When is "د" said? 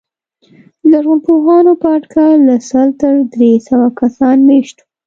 0.81-0.83